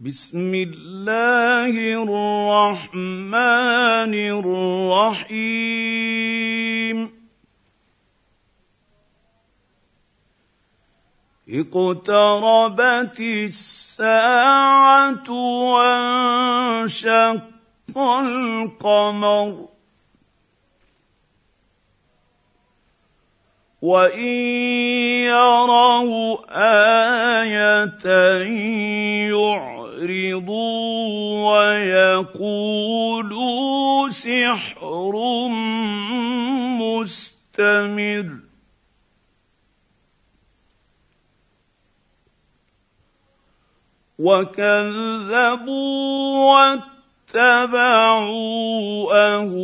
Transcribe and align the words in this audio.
بسم 0.00 0.54
الله 0.54 2.04
الرحمن 2.04 3.34
الرحيم. 5.24 6.98
اقتربت 11.48 13.20
الساعة 13.20 15.30
وانشق 15.72 17.42
القمر. 17.98 19.68
وإن 23.82 24.34
يروا 25.24 26.36
آية 27.42 28.06
يعرضوا 29.96 31.48
ويقولوا 32.36 34.08
سحر 34.08 35.14
مستمر 36.80 38.28
وكذبوا 44.18 45.76
واتبعوا 47.34 48.26
اهواءهم 49.36 49.56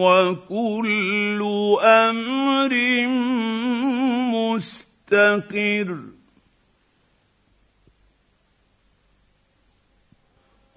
وكل 0.00 1.40
أمر 1.82 2.72
مستقر 4.34 6.17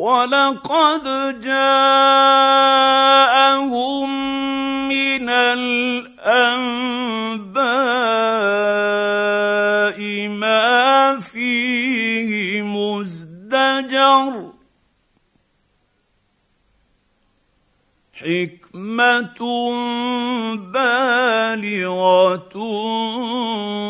ولقد 0.02 1.06
جاءهم 1.46 2.10
من 4.90 5.30
الأنباء 5.30 6.02
ما 10.28 11.20
فيه 11.20 12.62
مزدجر. 12.62 14.34
حكمة 18.14 19.42
بالغة 20.74 22.56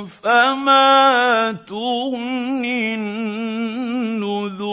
فما 0.08 1.52
تغني 1.68 2.96
النذر 2.96 4.72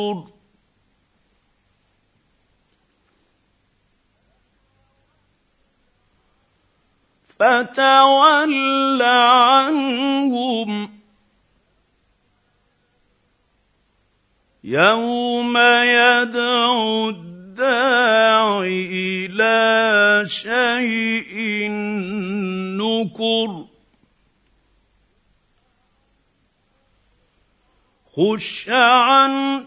فتول 7.38 9.02
عنهم. 9.02 10.90
يوم 14.64 15.58
يدعو 15.82 17.08
الداع 17.08 18.60
إلى 18.64 20.24
شيء 20.26 21.70
نكر. 22.80 23.64
خش 28.16 28.68
عن 28.68 29.64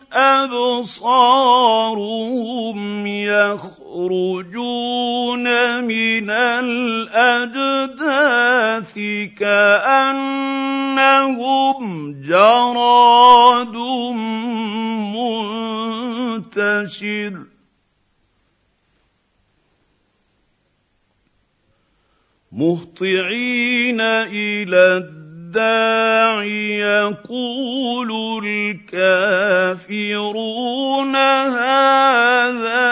الكافرون 31.15 31.55
هذا 31.55 32.85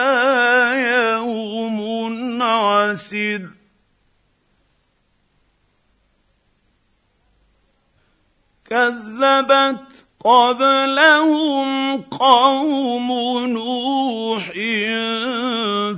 يوم 0.74 2.42
عسر. 2.42 3.50
كذبت 8.70 10.06
قبلهم 10.26 12.02
قوم 12.02 13.08
نوح 13.48 14.52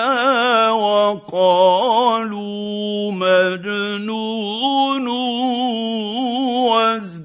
وقالوا 0.72 2.22
مجنون 3.12 5.08
وازدجر 6.68 7.21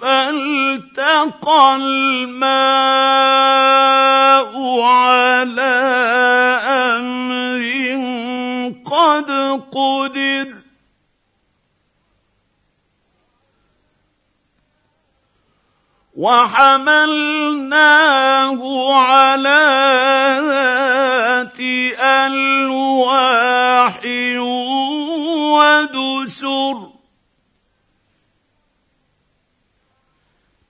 فالتقى 0.00 1.76
الماء. 1.76 3.18
وحملناه 16.18 17.80
على 18.94 19.62
ذات 20.50 21.60
ألواح 22.26 24.00
ودسر. 25.54 26.78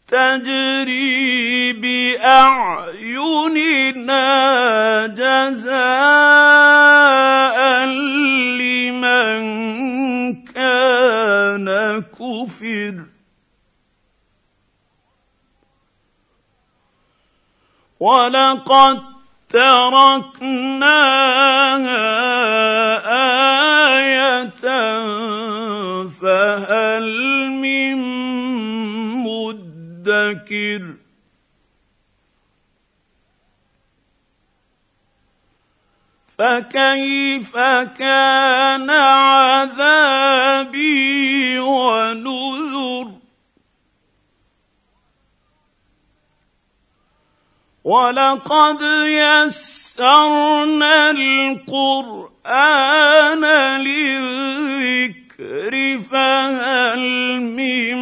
تجري 0.09 1.73
بأعيننا 1.73 2.67
جزاء 5.07 5.79
لمن 8.61 9.41
كان 10.45 11.69
كفر. 12.03 13.18
ولقد 18.01 19.03
تركناها 19.49 20.29
إيه 23.09 23.59
فهل 26.21 27.07
من 27.51 27.97
مدكر 29.25 30.83
فكيف 36.39 37.57
كان 37.99 38.91
عذابي 38.91 40.39
ونذر 41.59 42.48
ولقد 47.89 48.83
يسرنا 49.05 50.95
القران 51.11 52.15
للذكر 53.81 55.73
فهل 56.11 57.03
من 57.41 57.97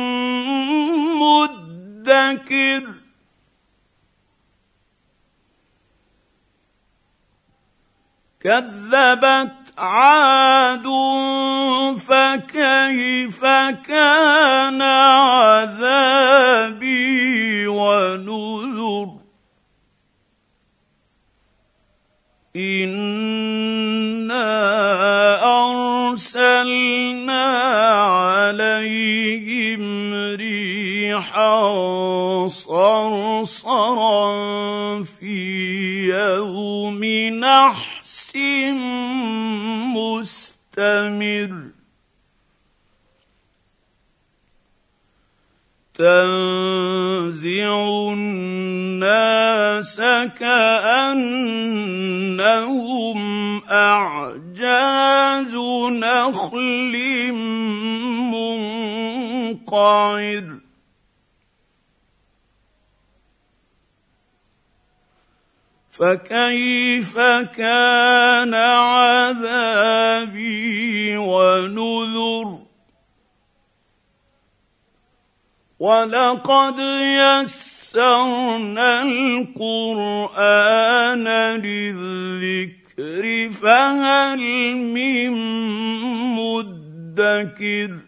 مدكر 1.23 2.83
كذبت 8.41 9.55
عاد 9.79 10.87
فكيف 12.09 13.41
كان 13.87 14.83
عذابي 14.83 15.46
تنزع 46.47 48.13
الناس 48.13 49.97
كأنهم 50.39 51.61
أعجاز 53.71 55.55
نخل 55.91 56.95
منقعر. 59.63 60.47
فكيف 65.91 67.19
كان 67.57 68.55
عذابي 68.55 69.97
ونذر 71.17 72.56
ولقد 75.78 76.78
يسرنا 77.20 79.02
القران 79.02 80.49
للذكر 81.61 83.25
فهل 83.52 84.40
من 84.76 85.32
مدكر 86.37 87.99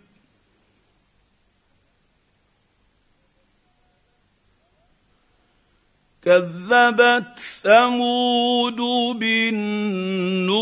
كذبت 6.23 7.39
ثمود 7.39 8.81
بالنذر 9.19 10.59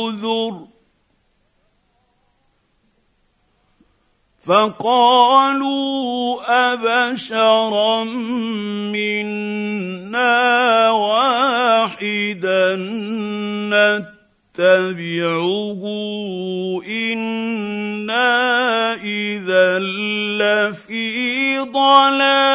فقالوا 4.46 6.38
أبشرا 6.72 8.04
منا 8.94 10.90
واحدا 10.90 12.76
نتبعه 14.56 15.82
إنا 16.86 18.34
إذا 18.94 19.78
لفي 20.38 21.58
ضلال 21.58 22.45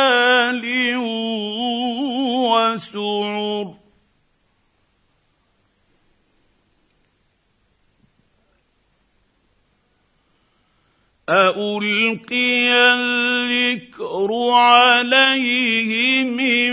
ألقي 11.32 12.72
الذكر 12.94 14.30
عليه 14.52 16.24
من 16.24 16.72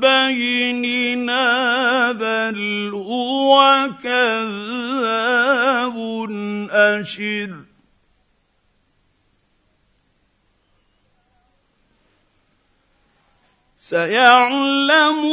بيننا 0.00 1.46
بل 2.12 2.90
هو 2.94 3.90
كذاب 4.02 5.96
أشر 6.70 7.50
سيعلمون 13.78 15.24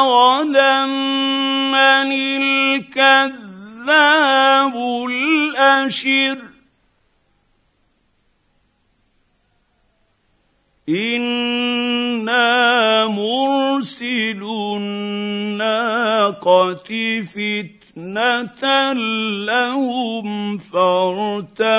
غدا 0.00 0.86
من 1.72 2.12
الكذاب 2.82 3.46
الاشر 5.10 6.55
أنا 10.88 12.46
مرسل 13.06 14.42
الناقه 14.76 16.42
فتنه 17.22 18.92
لهم 19.46 20.58
فارتقبهم 20.58 21.70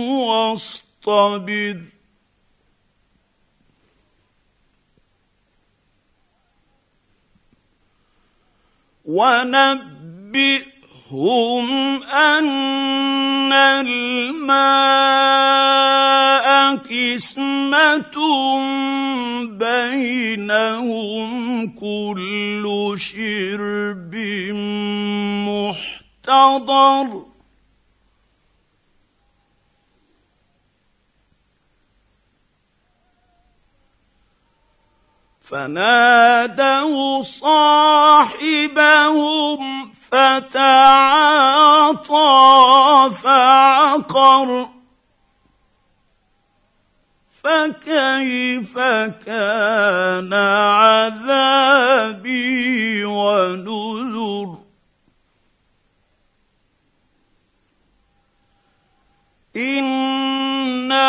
واصطبر 0.00 1.76
ونبئهم 11.12 12.02
ان 12.02 13.52
الماء 13.52 14.86
قسمه 16.76 18.16
بينهم 19.58 21.30
كل 21.70 22.94
شرب 22.96 24.14
محتضر 25.46 27.26
فنادوا 35.40 37.22
صاحبهم 37.22 38.36
فتعاطى 40.12 41.96
فعقر 43.22 44.68
فكيف 47.42 48.78
كان 49.26 50.32
عذابي 50.74 52.24
ونذر 53.04 54.58
إنا 59.56 61.06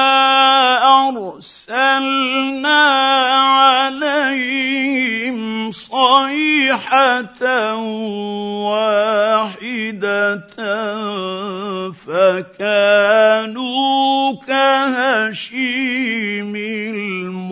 ارسلنا 1.10 3.07
صيحه 6.68 7.76
واحدة 8.68 10.48
فكانوا 11.92 13.56
كهشيم 14.48 15.76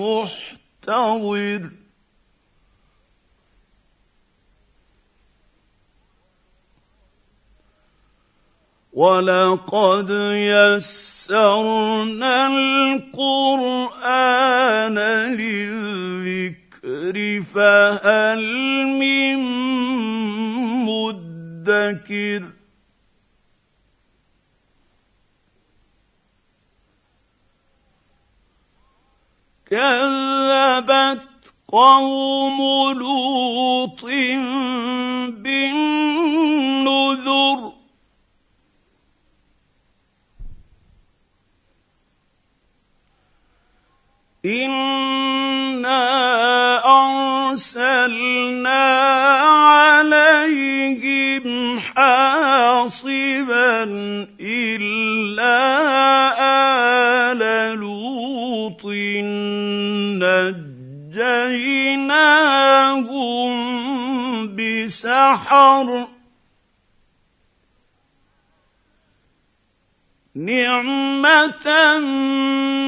المحتضر 0.03 0.91
ولقد 8.93 10.09
يسرنا 10.49 11.67
القران 12.95 13.79
للذكر 15.35 16.64
الذكر 16.85 17.43
فهل 17.43 18.41
من 18.87 19.37
مدكر 20.85 22.51
كذبت 29.65 31.27
قوم 31.67 32.57
لوط 32.99 34.01
بالنذر 35.41 36.95
أنا 44.45 44.84
ارسلنا 47.55 48.83
عليهم 49.79 51.47
حاصبا 51.79 53.83
إلا 54.41 55.57
آل 57.31 57.41
لوط 57.79 58.85
نجيناهم 61.15 63.15
بسحر. 64.55 65.87
نعمة 70.35 71.67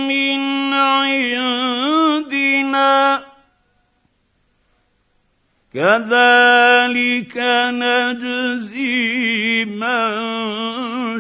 من 0.08 0.40
عندنا 0.74 1.58
كذلك 5.78 7.38
نجزي 7.78 9.66
من 9.66 10.10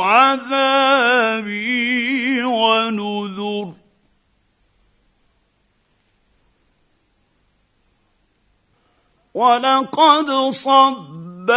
عذابي 0.02 1.52
ونذر. 2.42 3.72
ولقد 9.34 10.30
صبحهم 10.50 11.48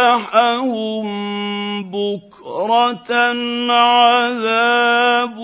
بكره 1.82 3.12
عذاب 3.72 5.38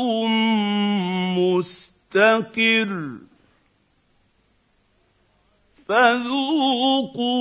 مستقر 1.38 3.18
فذوقوا 5.88 7.38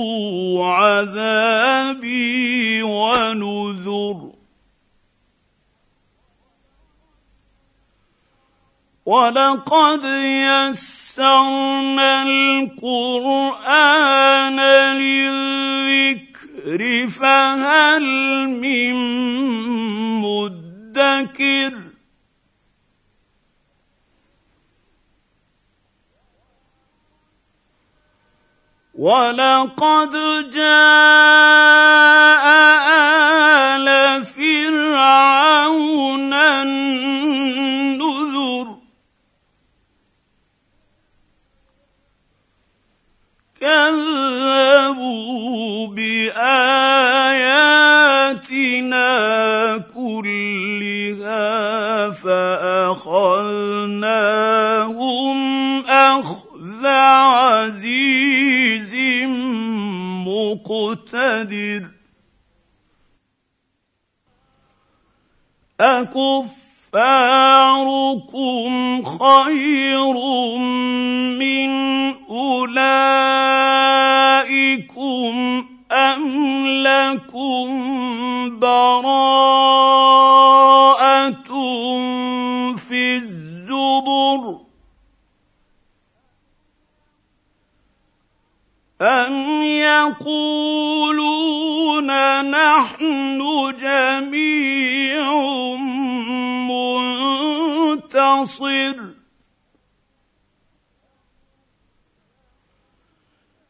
عذابي 0.66 2.38
ونذر 2.82 4.38
ولقد 9.06 10.04
يسرنا 10.44 12.22
القران 12.22 13.78
للذكر 16.78 17.10
فهل 17.10 18.04
من 18.48 18.94
مدكر. 20.20 21.72
ولقد 28.94 30.10
جاء 30.50 32.46
ال 33.76 34.24
فرعون 34.24 36.32
النذر. 36.32 38.78
كذبوا 43.60 45.28
باياتنا 45.86 46.67
أكفاركم 66.94 69.02
خير 69.02 70.12
من 71.38 71.70
أولئكم 72.30 73.68
أم 75.92 76.66
لكم 76.66 77.68
براءة 78.58 79.88
في 82.76 83.16
الزبر 83.16 84.58
أم 89.02 89.62
يقولون 89.62 90.88
نحن 92.50 93.38
جميع 93.80 95.32
منتصر 98.38 98.98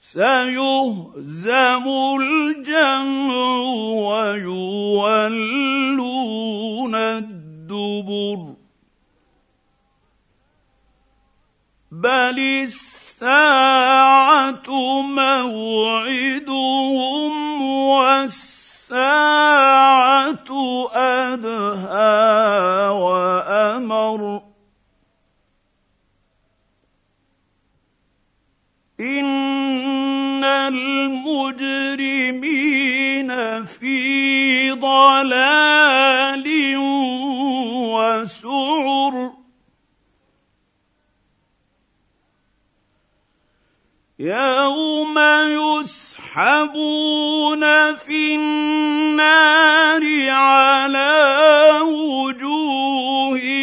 سيهزم 0.01 1.85
الجمع 2.21 3.35
ويولون 4.09 5.25
الدبر. 6.95 8.55
بل 11.93 12.39
الساعة 12.65 13.91
موعدهم 15.03 16.53
والساعة 17.63 18.99
أدهى 20.95 22.09
وامر 22.89 23.48
ان 29.01 30.45
المجرمين 30.45 31.99
في 33.65 34.71
ضلال 34.71 36.45
وسعر 37.95 39.33
يوم 44.19 45.19
يسحبون 45.79 47.63
في 47.97 48.35
النار 48.35 50.03
على 50.31 51.81
وجوههم 51.83 53.58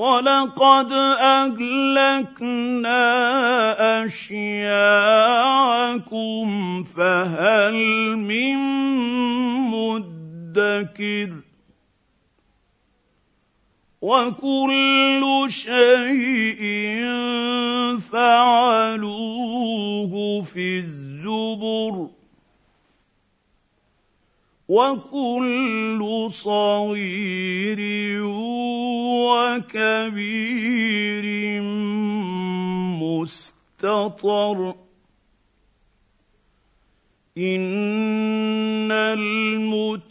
ولقد 0.01 0.91
أهلكنا 1.21 3.01
أشياعكم 4.05 4.83
فهل 6.83 7.75
من 8.17 8.57
مدكر؟ 9.69 11.31
وكل 14.01 15.45
شيء 15.49 16.61
فعلوه 18.11 19.31
في 20.41 20.77
الزبر. 20.77 22.10
وكل 24.71 25.99
صغير 26.31 27.79
وكبير 29.67 31.25
مستطر. 33.03 34.75
إن 37.37 38.91
المتقين 38.91 40.01